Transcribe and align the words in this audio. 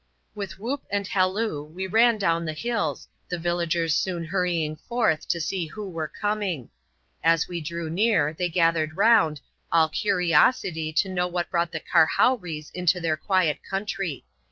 With 0.33 0.57
whoop 0.57 0.81
and 0.89 1.05
halloo, 1.05 1.61
we 1.63 1.85
ran 1.85 2.17
down 2.17 2.43
the 2.43 2.53
hills, 2.53 3.07
the 3.29 3.37
villagers 3.37 3.95
soon 3.95 4.23
hurrying 4.25 4.75
forth 4.77 5.27
to 5.27 5.39
see 5.39 5.67
who 5.67 5.87
were 5.87 6.07
coming. 6.07 6.71
As 7.23 7.47
we 7.47 7.61
drew 7.61 7.87
near, 7.87 8.33
they 8.33 8.49
gathered 8.49 8.97
round, 8.97 9.41
all 9.71 9.89
curiosity 9.89 10.91
to 10.91 11.07
know 11.09 11.27
what 11.27 11.51
brought 11.51 11.71
the" 11.71 11.79
karhowries" 11.93 12.71
into 12.81 12.99
their 12.99 13.15
quiet 13.15 13.59
country. 13.61 14.25